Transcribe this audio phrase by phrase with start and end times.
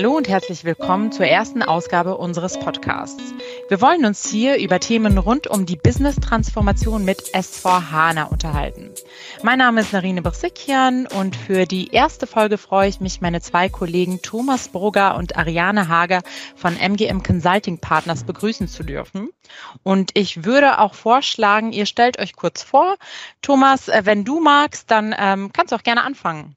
[0.00, 3.34] Hallo und herzlich willkommen zur ersten Ausgabe unseres Podcasts.
[3.68, 8.88] Wir wollen uns hier über Themen rund um die Business-Transformation mit S4 HANA unterhalten.
[9.42, 13.68] Mein Name ist Narine Brsikian und für die erste Folge freue ich mich, meine zwei
[13.68, 16.22] Kollegen Thomas Brugger und Ariane Hager
[16.56, 19.28] von MGM Consulting Partners begrüßen zu dürfen.
[19.82, 22.96] Und ich würde auch vorschlagen, ihr stellt euch kurz vor.
[23.42, 26.56] Thomas, äh, wenn du magst, dann ähm, kannst du auch gerne anfangen.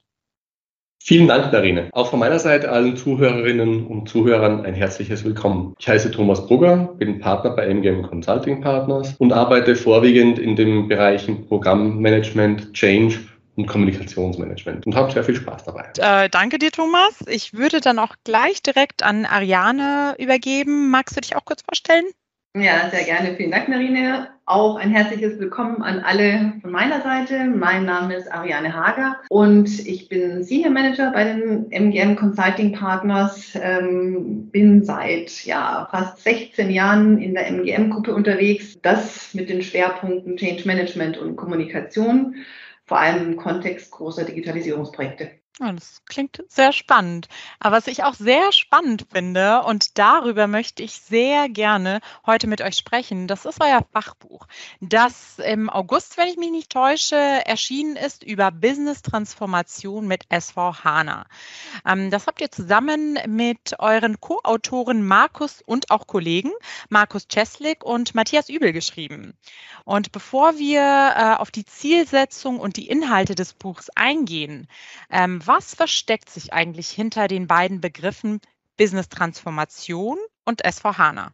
[1.06, 1.90] Vielen Dank, Darine.
[1.92, 5.76] Auch von meiner Seite allen Zuhörerinnen und Zuhörern ein herzliches Willkommen.
[5.78, 10.88] Ich heiße Thomas Brugger, bin Partner bei MGM Consulting Partners und arbeite vorwiegend in den
[10.88, 13.20] Bereichen Programmmanagement, Change
[13.58, 15.90] und Kommunikationsmanagement und habe sehr viel Spaß dabei.
[15.98, 17.20] Äh, danke dir, Thomas.
[17.28, 20.90] Ich würde dann auch gleich direkt an Ariane übergeben.
[20.90, 22.06] Magst du dich auch kurz vorstellen?
[22.56, 23.36] Ja, sehr gerne.
[23.36, 24.30] Vielen Dank, Marine.
[24.46, 27.46] Auch ein herzliches Willkommen an alle von meiner Seite.
[27.46, 33.58] Mein Name ist Ariane Hager und ich bin Senior Manager bei den MGM Consulting Partners.
[33.60, 38.78] Ähm, bin seit ja, fast 16 Jahren in der MGM-Gruppe unterwegs.
[38.84, 42.36] Das mit den Schwerpunkten Change Management und Kommunikation,
[42.86, 45.32] vor allem im Kontext großer Digitalisierungsprojekte.
[45.60, 47.28] Ja, das klingt sehr spannend.
[47.60, 52.62] Aber was ich auch sehr spannend finde, und darüber möchte ich sehr gerne heute mit
[52.62, 54.48] euch sprechen, das ist euer Fachbuch,
[54.82, 60.84] das im August, wenn ich mich nicht täusche, erschienen ist über Business Transformation mit SV
[60.84, 61.28] HANA.
[61.86, 66.52] Ähm, das habt ihr zusammen mit euren Co-Autoren Markus und auch Kollegen,
[66.90, 69.36] Markus Czeslik und Matthias Übel geschrieben.
[69.86, 74.68] Und bevor wir äh, auf die Zielsetzung und die Inhalte des Buchs eingehen,
[75.12, 78.40] ähm, was versteckt sich eigentlich hinter den beiden Begriffen
[78.78, 81.30] Business Transformation und S4HANA?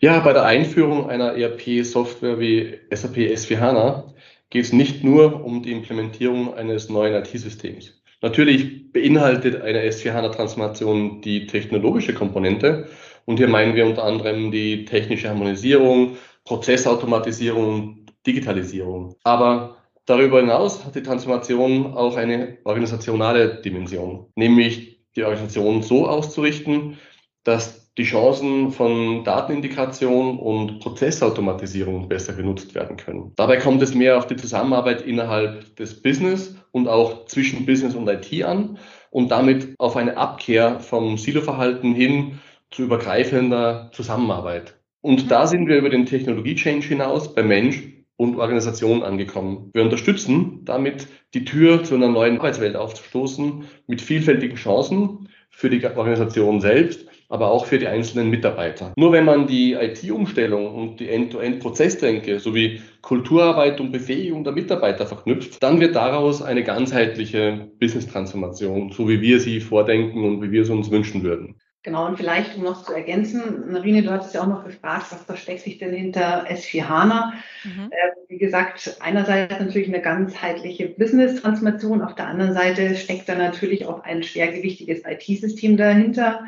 [0.00, 4.12] Ja, bei der Einführung einer ERP-Software wie SAP S4HANA
[4.50, 8.02] geht es nicht nur um die Implementierung eines neuen IT-Systems.
[8.20, 12.88] Natürlich beinhaltet eine S4HANA-Transformation die technologische Komponente
[13.24, 19.16] und hier meinen wir unter anderem die technische Harmonisierung, Prozessautomatisierung, Digitalisierung.
[19.24, 26.98] Aber Darüber hinaus hat die Transformation auch eine organisationale Dimension, nämlich die Organisation so auszurichten,
[27.42, 33.32] dass die Chancen von Datenintegration und Prozessautomatisierung besser genutzt werden können.
[33.36, 38.08] Dabei kommt es mehr auf die Zusammenarbeit innerhalb des Business und auch zwischen Business und
[38.08, 38.78] IT an
[39.10, 42.40] und damit auf eine Abkehr vom Siloverhalten hin
[42.70, 44.74] zu übergreifender Zusammenarbeit.
[45.00, 49.70] Und da sind wir über den Technologie-Change hinaus beim Mensch und Organisation angekommen.
[49.72, 55.84] Wir unterstützen damit die Tür zu einer neuen Arbeitswelt aufzustoßen mit vielfältigen Chancen für die
[55.84, 58.92] Organisation selbst, aber auch für die einzelnen Mitarbeiter.
[58.96, 65.62] Nur wenn man die IT-Umstellung und die End-to-End-Prozessdenke sowie Kulturarbeit und Befähigung der Mitarbeiter verknüpft,
[65.62, 70.70] dann wird daraus eine ganzheitliche Business-Transformation, so wie wir sie vordenken und wie wir es
[70.70, 71.56] uns wünschen würden.
[71.84, 75.22] Genau, und vielleicht, um noch zu ergänzen, Marine, du hattest ja auch noch gefragt, was
[75.24, 77.34] versteckt sich denn hinter S4 HANA?
[77.62, 77.90] Mhm.
[77.90, 83.84] Äh, wie gesagt, einerseits natürlich eine ganzheitliche Business-Transformation, auf der anderen Seite steckt da natürlich
[83.84, 86.44] auch ein schwergewichtiges IT-System dahinter,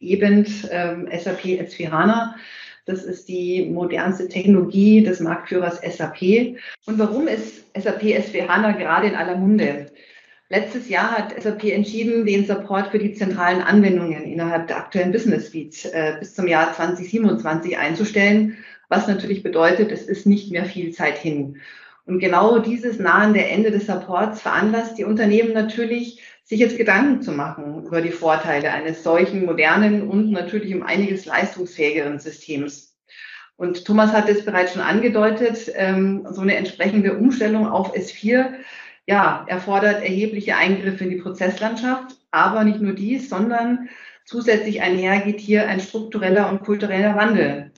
[0.00, 2.36] eben ähm, SAP S4 HANA.
[2.86, 6.56] Das ist die modernste Technologie des Marktführers SAP.
[6.86, 9.90] Und warum ist SAP S4 HANA gerade in aller Munde?
[10.50, 15.50] Letztes Jahr hat SAP entschieden, den Support für die zentralen Anwendungen innerhalb der aktuellen Business
[15.50, 18.56] Suite äh, bis zum Jahr 2027 einzustellen,
[18.88, 21.58] was natürlich bedeutet, es ist nicht mehr viel Zeit hin.
[22.06, 27.20] Und genau dieses Nahen der Ende des Supports veranlasst die Unternehmen natürlich, sich jetzt Gedanken
[27.20, 32.96] zu machen über die Vorteile eines solchen modernen und natürlich um einiges leistungsfähigeren Systems.
[33.56, 38.54] Und Thomas hat es bereits schon angedeutet, ähm, so eine entsprechende Umstellung auf S4
[39.08, 42.16] ja, erfordert erhebliche Eingriffe in die Prozesslandschaft.
[42.30, 43.88] Aber nicht nur dies, sondern
[44.26, 47.72] zusätzlich einher geht hier ein struktureller und kultureller Wandel.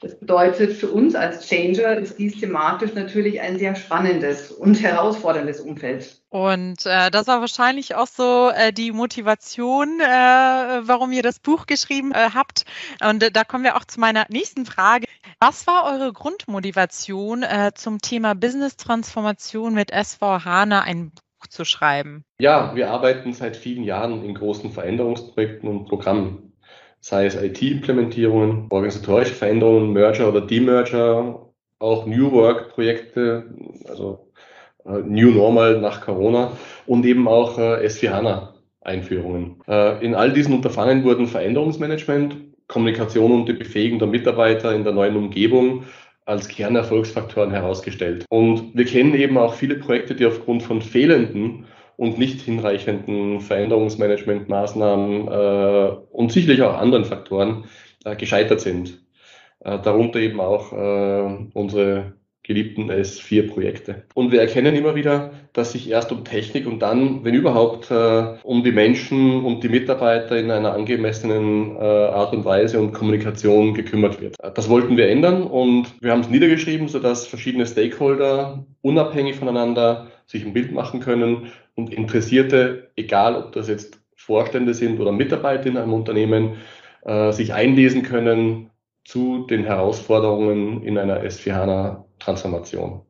[0.00, 5.60] Das bedeutet, für uns als Changer ist dies thematisch natürlich ein sehr spannendes und herausforderndes
[5.60, 6.22] Umfeld.
[6.28, 11.66] Und äh, das war wahrscheinlich auch so äh, die Motivation, äh, warum ihr das Buch
[11.66, 12.64] geschrieben äh, habt.
[13.02, 15.06] Und äh, da kommen wir auch zu meiner nächsten Frage.
[15.40, 22.24] Was war eure Grundmotivation äh, zum Thema Business-Transformation mit SV HANA ein Buch zu schreiben?
[22.38, 26.47] Ja, wir arbeiten seit vielen Jahren in großen Veränderungsprojekten und Programmen
[27.08, 33.46] sei es IT-Implementierungen, organisatorische Veränderungen, Merger oder Demerger, auch New Work-Projekte,
[33.88, 34.28] also
[34.84, 36.52] äh, New Normal nach Corona
[36.86, 39.62] und eben auch äh, S4HANA-Einführungen.
[39.66, 44.92] Äh, in all diesen Unterfangen wurden Veränderungsmanagement, Kommunikation und die Befähigung der Mitarbeiter in der
[44.92, 45.84] neuen Umgebung
[46.26, 48.26] als Kernerfolgsfaktoren herausgestellt.
[48.28, 51.64] Und wir kennen eben auch viele Projekte, die aufgrund von fehlenden
[51.98, 57.64] und nicht hinreichenden Veränderungsmanagementmaßnahmen äh, und sicherlich auch anderen Faktoren
[58.04, 59.04] äh, gescheitert sind.
[59.58, 62.12] Äh, darunter eben auch äh, unsere
[62.44, 64.04] geliebten S4-Projekte.
[64.14, 68.36] Und wir erkennen immer wieder, dass sich erst um Technik und dann, wenn überhaupt, äh,
[68.44, 73.74] um die Menschen und die Mitarbeiter in einer angemessenen äh, Art und Weise und Kommunikation
[73.74, 74.36] gekümmert wird.
[74.54, 80.44] Das wollten wir ändern und wir haben es niedergeschrieben, sodass verschiedene Stakeholder unabhängig voneinander sich
[80.44, 85.78] ein Bild machen können und Interessierte, egal ob das jetzt Vorstände sind oder Mitarbeiter in
[85.78, 86.58] einem Unternehmen,
[87.02, 88.70] äh, sich einlesen können
[89.04, 93.00] zu den Herausforderungen in einer S4HANA-Transformation.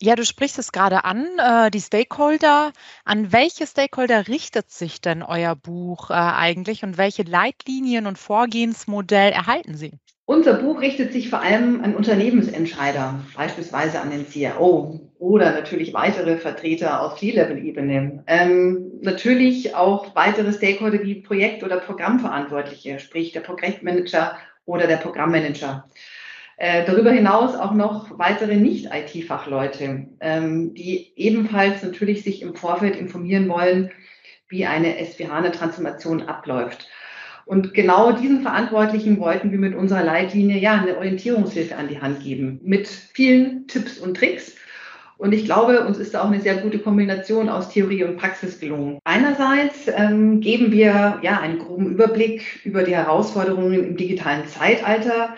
[0.00, 2.72] Ja, du sprichst es gerade an, äh, die Stakeholder.
[3.04, 9.32] An welche Stakeholder richtet sich denn euer Buch äh, eigentlich und welche Leitlinien und Vorgehensmodell
[9.32, 9.92] erhalten Sie?
[10.28, 16.36] Unser Buch richtet sich vor allem an Unternehmensentscheider, beispielsweise an den CRO oder natürlich weitere
[16.36, 18.24] Vertreter auf C-Level-Ebene.
[18.26, 24.36] Ähm, natürlich auch weitere Stakeholder wie Projekt- oder Programmverantwortliche, sprich der Projektmanager
[24.66, 25.88] oder der Programmmanager.
[26.58, 33.48] Äh, darüber hinaus auch noch weitere Nicht-IT-Fachleute, ähm, die ebenfalls natürlich sich im Vorfeld informieren
[33.48, 33.92] wollen,
[34.50, 36.86] wie eine SVH-Transformation abläuft.
[37.48, 42.22] Und genau diesen Verantwortlichen wollten wir mit unserer Leitlinie ja eine Orientierungshilfe an die Hand
[42.22, 44.54] geben, mit vielen Tipps und Tricks.
[45.16, 48.60] Und ich glaube, uns ist da auch eine sehr gute Kombination aus Theorie und Praxis
[48.60, 48.98] gelungen.
[49.04, 55.34] Einerseits ähm, geben wir ja einen groben Überblick über die Herausforderungen im digitalen Zeitalter.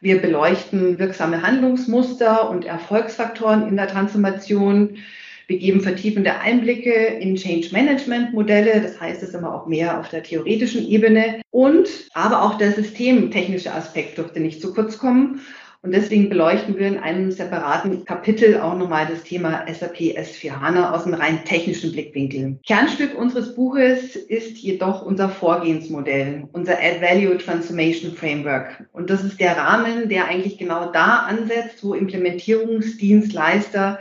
[0.00, 4.96] Wir beleuchten wirksame Handlungsmuster und Erfolgsfaktoren in der Transformation.
[5.46, 8.80] Wir geben vertiefende Einblicke in Change Management Modelle.
[8.80, 11.42] Das heißt, es ist immer auch mehr auf der theoretischen Ebene.
[11.50, 15.40] Und aber auch der systemtechnische Aspekt durfte nicht zu kurz kommen.
[15.84, 20.94] Und deswegen beleuchten wir in einem separaten Kapitel auch nochmal das Thema SAP S4 HANA
[20.94, 22.58] aus einem rein technischen Blickwinkel.
[22.66, 28.88] Kernstück unseres Buches ist jedoch unser Vorgehensmodell, unser Add Value Transformation Framework.
[28.94, 34.00] Und das ist der Rahmen, der eigentlich genau da ansetzt, wo Implementierungsdienstleister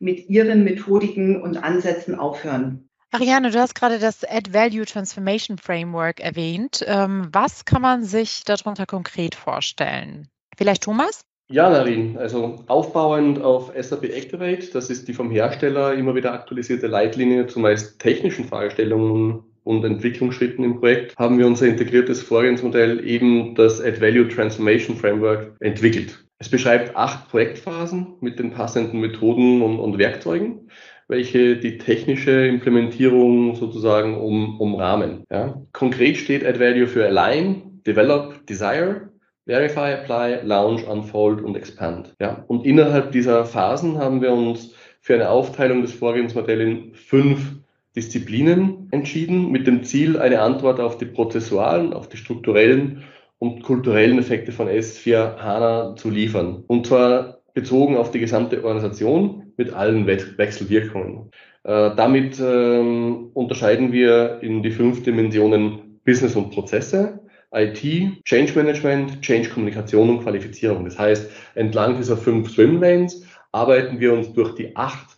[0.00, 2.88] mit ihren Methodiken und Ansätzen aufhören.
[3.12, 6.84] Ariane, du hast gerade das Add Value Transformation Framework erwähnt.
[6.86, 10.28] Ähm, was kann man sich darunter konkret vorstellen?
[10.56, 11.22] Vielleicht Thomas?
[11.52, 16.86] Ja, Narin, also aufbauend auf SAP Activate, das ist die vom Hersteller immer wieder aktualisierte
[16.86, 23.56] Leitlinie zu meist technischen Fragestellungen und Entwicklungsschritten im Projekt, haben wir unser integriertes Vorgehensmodell eben
[23.56, 26.24] das Add Value Transformation Framework entwickelt.
[26.42, 30.70] Es beschreibt acht Projektphasen mit den passenden Methoden und, und Werkzeugen,
[31.06, 35.24] welche die technische Implementierung sozusagen um, umrahmen.
[35.30, 35.60] Ja.
[35.72, 39.10] Konkret steht Add Value für Align, Develop, Desire,
[39.46, 42.14] Verify, Apply, Launch, Unfold und Expand.
[42.18, 42.42] Ja.
[42.48, 47.52] Und innerhalb dieser Phasen haben wir uns für eine Aufteilung des Vorgehensmodells in fünf
[47.94, 53.02] Disziplinen entschieden, mit dem Ziel, eine Antwort auf die prozessualen, auf die strukturellen
[53.40, 56.62] und kulturellen Effekte von S4 HANA zu liefern.
[56.66, 61.30] Und zwar bezogen auf die gesamte Organisation mit allen We Wechselwirkungen.
[61.64, 67.20] Äh, damit ähm, unterscheiden wir in die fünf Dimensionen Business und Prozesse,
[67.52, 67.82] IT,
[68.24, 70.84] Change Management, Change Kommunikation und Qualifizierung.
[70.84, 75.16] Das heißt, entlang dieser fünf Swimlanes arbeiten wir uns durch die acht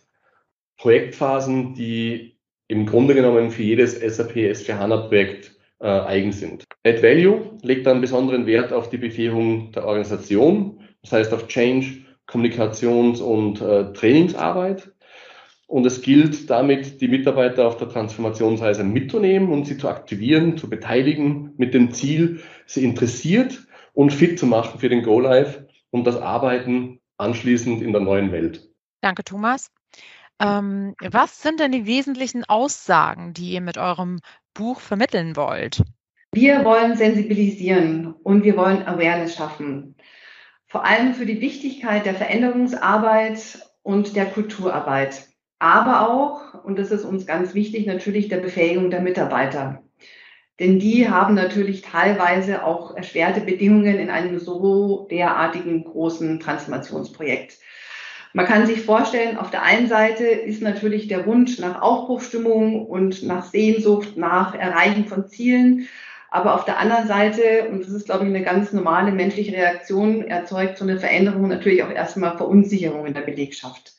[0.77, 2.37] Projektphasen, die
[2.67, 5.52] im Grunde genommen für jedes SAP S4 HANA Projekt
[5.83, 6.63] äh, eigen sind.
[6.85, 12.05] Add Value legt dann besonderen Wert auf die Befähigung der Organisation, das heißt auf Change,
[12.25, 14.93] Kommunikations- und äh, Trainingsarbeit.
[15.67, 20.69] Und es gilt damit, die Mitarbeiter auf der Transformationsreise mitzunehmen und sie zu aktivieren, zu
[20.69, 26.15] beteiligen, mit dem Ziel, sie interessiert und fit zu machen für den Go-Live und das
[26.15, 28.69] Arbeiten anschließend in der neuen Welt.
[29.01, 29.69] Danke, Thomas.
[30.39, 34.19] Ähm, was sind denn die wesentlichen Aussagen, die ihr mit eurem
[34.53, 35.81] Buch vermitteln wollt?
[36.31, 39.95] Wir wollen sensibilisieren und wir wollen Awareness schaffen.
[40.65, 45.27] Vor allem für die Wichtigkeit der Veränderungsarbeit und der Kulturarbeit.
[45.59, 49.83] Aber auch, und das ist uns ganz wichtig, natürlich der Befähigung der Mitarbeiter.
[50.59, 57.57] Denn die haben natürlich teilweise auch erschwerte Bedingungen in einem so derartigen großen Transformationsprojekt.
[58.35, 63.21] Man kann sich vorstellen, auf der einen Seite ist natürlich der Wunsch nach Aufbruchstimmung und
[63.21, 65.87] nach Sehnsucht, nach Erreichen von Zielen.
[66.31, 70.23] Aber auf der anderen Seite, und das ist, glaube ich, eine ganz normale menschliche Reaktion,
[70.23, 73.93] erzeugt so eine Veränderung natürlich auch erstmal Verunsicherung in der Belegschaft.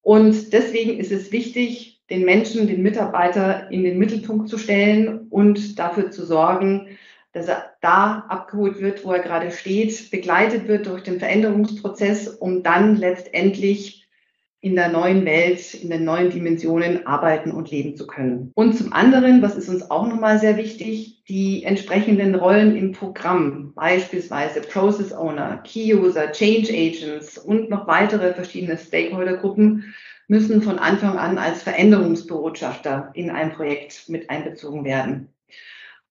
[0.00, 5.78] Und deswegen ist es wichtig, den Menschen, den Mitarbeiter in den Mittelpunkt zu stellen und
[5.78, 6.96] dafür zu sorgen,
[7.32, 12.62] dass er da abgeholt wird, wo er gerade steht, begleitet wird durch den Veränderungsprozess, um
[12.62, 14.08] dann letztendlich
[14.60, 18.50] in der neuen Welt, in den neuen Dimensionen arbeiten und leben zu können.
[18.54, 23.72] Und zum anderen, was ist uns auch nochmal sehr wichtig, die entsprechenden Rollen im Programm,
[23.74, 29.94] beispielsweise Process Owner, Key User, Change Agents und noch weitere verschiedene Stakeholdergruppen
[30.26, 35.28] müssen von Anfang an als Veränderungsbotschafter in ein Projekt mit einbezogen werden.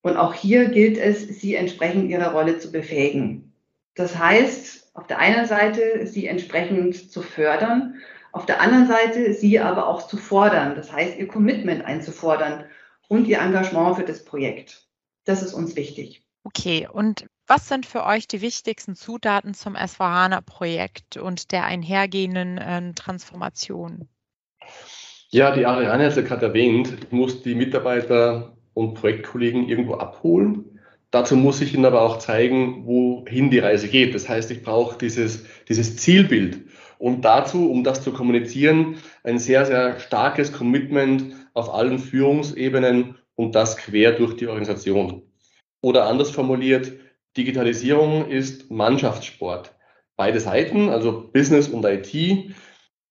[0.07, 3.53] Und auch hier gilt es, sie entsprechend ihrer Rolle zu befähigen.
[3.95, 7.95] Das heißt, auf der einen Seite sie entsprechend zu fördern
[8.31, 12.65] auf der anderen Seite sie aber auch zu fordern, das heißt ihr Commitment einzufordern
[13.07, 14.87] und ihr Engagement für das Projekt.
[15.25, 16.23] Das ist uns wichtig.
[16.43, 22.93] Okay, und was sind für euch die wichtigsten Zutaten zum S4HANA-Projekt und der einhergehenden äh,
[22.93, 24.07] Transformation?
[25.29, 29.95] Ja, die Ariane hat es ja gerade erwähnt, ich muss die Mitarbeiter und Projektkollegen irgendwo
[29.95, 30.79] abholen.
[31.09, 34.13] Dazu muss ich ihnen aber auch zeigen, wohin die Reise geht.
[34.13, 36.59] Das heißt, ich brauche dieses, dieses Zielbild.
[36.99, 43.55] Und dazu, um das zu kommunizieren, ein sehr, sehr starkes Commitment auf allen Führungsebenen und
[43.55, 45.23] das quer durch die Organisation.
[45.81, 46.91] Oder anders formuliert,
[47.35, 49.73] Digitalisierung ist Mannschaftssport.
[50.17, 52.53] Beide Seiten, also Business und IT,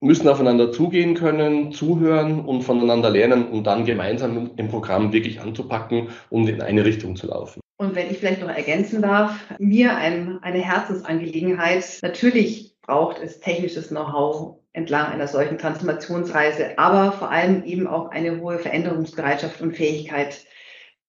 [0.01, 6.09] müssen aufeinander zugehen können, zuhören und voneinander lernen, um dann gemeinsam im Programm wirklich anzupacken
[6.31, 7.61] und in eine Richtung zu laufen.
[7.79, 11.99] Und wenn ich vielleicht noch ergänzen darf, mir ein, eine Herzensangelegenheit.
[12.03, 18.41] Natürlich braucht es technisches Know-how entlang einer solchen Transformationsreise, aber vor allem eben auch eine
[18.41, 20.47] hohe Veränderungsbereitschaft und Fähigkeit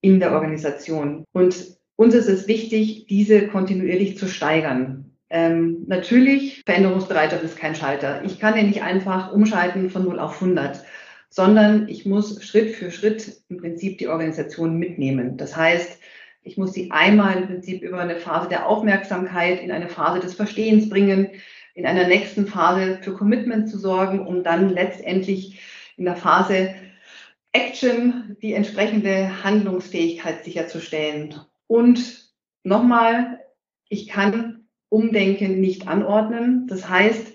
[0.02, 1.26] in der Organisation.
[1.34, 5.07] Und uns ist es wichtig, diese kontinuierlich zu steigern.
[5.30, 8.24] Ähm, natürlich, Veränderungsbereitschaft ist kein Schalter.
[8.24, 10.84] Ich kann ja nicht einfach umschalten von 0 auf 100,
[11.30, 15.38] sondern ich muss Schritt für Schritt im Prinzip die Organisation mitnehmen.
[15.38, 16.00] Das heißt,
[16.44, 20.34] ich muss sie einmal im Prinzip über eine Phase der Aufmerksamkeit in eine Phase des
[20.34, 21.30] Verstehens bringen
[21.74, 25.60] in einer nächsten Phase für Commitment zu sorgen, um dann letztendlich
[25.98, 26.74] in der Phase
[27.52, 31.36] Action die entsprechende Handlungsfähigkeit sicherzustellen.
[31.68, 32.32] Und
[32.64, 33.42] nochmal,
[33.90, 34.57] ich kann
[34.90, 36.68] Umdenken nicht anordnen.
[36.68, 37.34] Das heißt,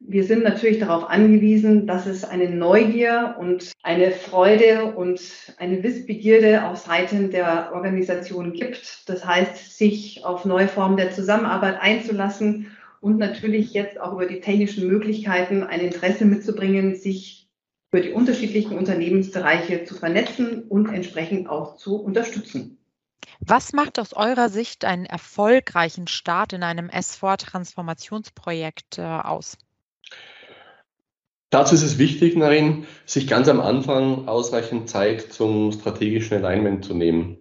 [0.00, 5.20] wir sind natürlich darauf angewiesen, dass es eine Neugier und eine Freude und
[5.58, 9.08] eine Wissbegierde auf Seiten der Organisation gibt.
[9.08, 12.68] Das heißt, sich auf neue Formen der Zusammenarbeit einzulassen
[13.00, 17.48] und natürlich jetzt auch über die technischen Möglichkeiten ein Interesse mitzubringen, sich
[17.90, 22.78] für die unterschiedlichen Unternehmensbereiche zu vernetzen und entsprechend auch zu unterstützen.
[23.40, 29.58] Was macht aus eurer Sicht einen erfolgreichen Start in einem S4-Transformationsprojekt äh, aus?
[31.50, 36.94] Dazu ist es wichtig, Narin, sich ganz am Anfang ausreichend Zeit zum strategischen Alignment zu
[36.94, 37.38] nehmen.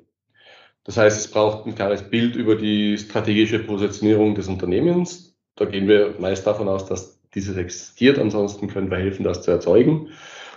[0.85, 5.87] Das heißt, es braucht ein klares Bild über die strategische Positionierung des Unternehmens, da gehen
[5.87, 8.19] wir meist davon aus, dass dieses existiert.
[8.19, 10.09] Ansonsten können wir helfen, das zu erzeugen.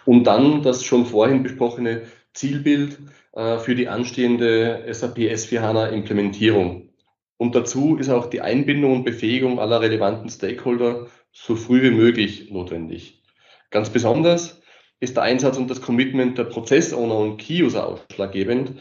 [0.05, 2.03] Und dann das schon vorhin besprochene
[2.35, 2.99] Zielbild
[3.33, 6.91] äh, für die anstehende SAP S4HANA Implementierung.
[7.37, 12.51] Und dazu ist auch die Einbindung und Befähigung aller relevanten Stakeholder so früh wie möglich
[12.51, 13.23] notwendig.
[13.71, 14.61] Ganz besonders
[15.01, 18.75] ist der Einsatz und das Commitment der Prozessowner und Key-User ausschlaggebend,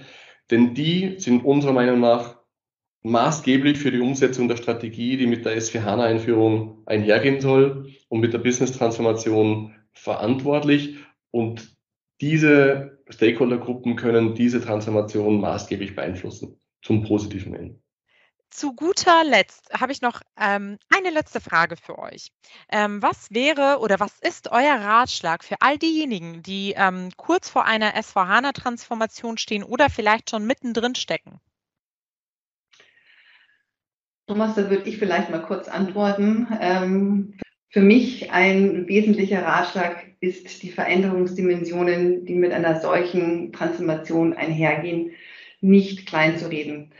[0.51, 2.39] denn die sind unserer Meinung nach
[3.03, 8.39] maßgeblich für die Umsetzung der Strategie, die mit der S4HANA-Einführung einhergehen soll und mit der
[8.39, 10.97] Business-Transformation verantwortlich.
[11.31, 11.77] Und
[12.19, 17.79] diese Stakeholder-Gruppen können diese Transformation maßgeblich beeinflussen, zum positiven Ende.
[18.51, 22.31] Zu guter Letzt habe ich noch ähm, eine letzte Frage für euch.
[22.71, 27.65] Ähm, was wäre oder was ist euer Ratschlag für all diejenigen, die ähm, kurz vor
[27.65, 31.39] einer S4HANA-Transformation stehen oder vielleicht schon mittendrin stecken?
[34.25, 36.47] Thomas, da würde ich vielleicht mal kurz antworten.
[36.59, 37.37] Ähm,
[37.69, 45.11] für mich ein wesentlicher Ratschlag ist, die Veränderungsdimensionen, die mit einer solchen Transformation einhergehen,
[45.61, 46.91] nicht klein zu reden.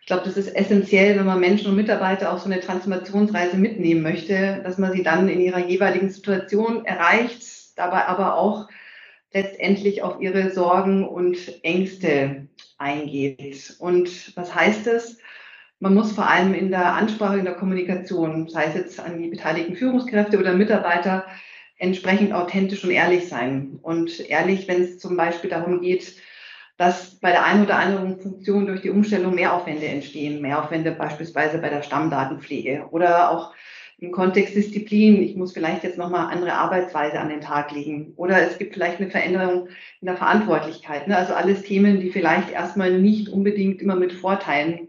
[0.00, 4.02] Ich glaube, das ist essentiell, wenn man Menschen und Mitarbeiter auf so eine Transformationsreise mitnehmen
[4.02, 7.42] möchte, dass man sie dann in ihrer jeweiligen Situation erreicht,
[7.76, 8.68] dabei aber auch
[9.32, 12.48] letztendlich auf ihre Sorgen und Ängste
[12.78, 13.76] eingeht.
[13.78, 15.18] Und was heißt das?
[15.80, 19.28] Man muss vor allem in der Ansprache, in der Kommunikation, sei es jetzt an die
[19.28, 21.26] beteiligten Führungskräfte oder Mitarbeiter,
[21.78, 23.78] entsprechend authentisch und ehrlich sein.
[23.82, 26.14] Und ehrlich, wenn es zum Beispiel darum geht,
[26.76, 30.40] dass bei der einen oder anderen Funktion durch die Umstellung Mehraufwände entstehen.
[30.40, 33.52] Mehraufwände beispielsweise bei der Stammdatenpflege oder auch
[33.98, 35.20] im Kontext Disziplin.
[35.22, 38.12] Ich muss vielleicht jetzt nochmal andere Arbeitsweise an den Tag legen.
[38.14, 39.68] Oder es gibt vielleicht eine Veränderung
[40.00, 41.08] in der Verantwortlichkeit.
[41.08, 41.16] Ne?
[41.16, 44.88] Also alles Themen, die vielleicht erstmal nicht unbedingt immer mit Vorteilen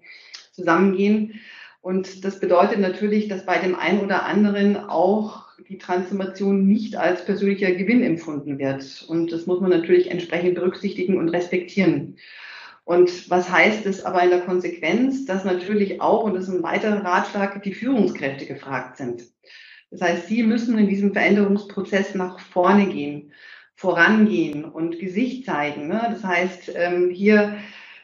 [0.52, 1.40] zusammengehen.
[1.82, 7.24] Und das bedeutet natürlich, dass bei dem einen oder anderen auch die Transformation nicht als
[7.24, 9.06] persönlicher Gewinn empfunden wird.
[9.08, 12.18] Und das muss man natürlich entsprechend berücksichtigen und respektieren.
[12.84, 16.64] Und was heißt es aber in der Konsequenz, dass natürlich auch, und das ist ein
[16.64, 19.24] weiterer Ratschlag, die Führungskräfte gefragt sind.
[19.92, 23.32] Das heißt, sie müssen in diesem Veränderungsprozess nach vorne gehen,
[23.76, 25.88] vorangehen und Gesicht zeigen.
[25.88, 26.02] Ne?
[26.10, 27.58] Das heißt, ähm, hier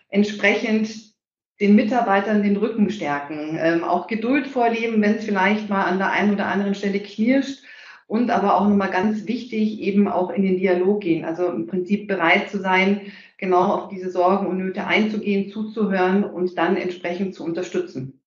[0.09, 1.14] entsprechend
[1.59, 6.11] den Mitarbeitern den Rücken stärken, ähm, auch Geduld vorleben, wenn es vielleicht mal an der
[6.11, 7.63] einen oder anderen Stelle knirscht
[8.07, 11.25] und aber auch nochmal ganz wichtig, eben auch in den Dialog gehen.
[11.25, 13.01] Also im Prinzip bereit zu sein,
[13.37, 18.19] genau auf diese Sorgen und Nöte einzugehen, zuzuhören und dann entsprechend zu unterstützen.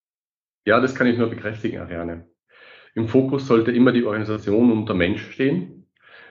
[0.66, 2.26] Ja, das kann ich nur bekräftigen, Ariane.
[2.94, 5.86] Im Fokus sollte immer die Organisation und der Mensch stehen.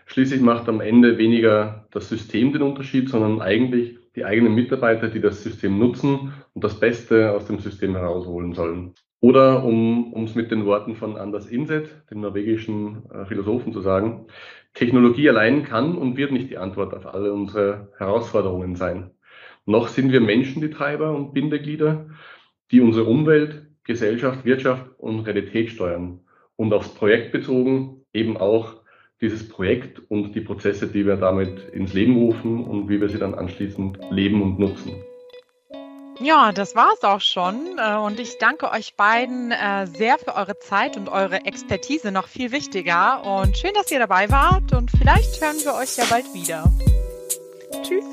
[0.06, 5.22] Schließlich macht am Ende weniger das System den Unterschied, sondern eigentlich die eigenen Mitarbeiter, die
[5.22, 8.96] das System nutzen und das Beste aus dem System herausholen sollen.
[9.20, 14.26] Oder um es mit den Worten von Anders Inset, dem norwegischen äh, Philosophen, zu sagen,
[14.74, 19.12] Technologie allein kann und wird nicht die Antwort auf alle unsere Herausforderungen sein.
[19.66, 22.10] Noch sind wir Menschen die Treiber und Bindeglieder,
[22.72, 26.22] die unsere Umwelt, Gesellschaft, Wirtschaft und Realität steuern
[26.56, 28.77] und aufs Projekt bezogen eben auch
[29.22, 33.18] dieses Projekt und die Prozesse, die wir damit ins Leben rufen und wie wir sie
[33.18, 34.94] dann anschließend leben und nutzen.
[36.20, 37.78] Ja, das war es auch schon.
[37.78, 42.28] Äh, und ich danke euch beiden äh, sehr für eure Zeit und eure Expertise, noch
[42.28, 43.24] viel wichtiger.
[43.24, 44.74] Und schön, dass ihr dabei wart.
[44.74, 46.72] Und vielleicht hören wir euch ja bald wieder.
[47.84, 48.06] Tschüss.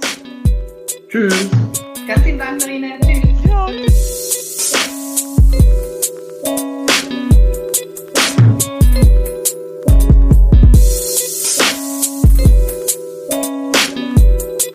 [1.09, 1.51] Tschüss.
[2.07, 2.99] Ganz vielen Dank, Marine.
[3.01, 3.45] Tschüss.
[3.49, 4.14] Ja, tschüss.